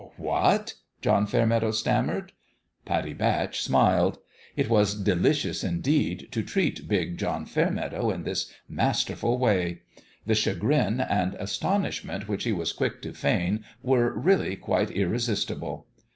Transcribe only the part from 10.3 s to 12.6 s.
chagrin and astonishment which he